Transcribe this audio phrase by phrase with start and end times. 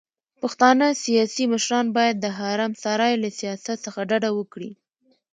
[0.41, 4.71] پښتانه سياسي مشران بايد د حرم سرای له سياست څخه ډډه وکړي.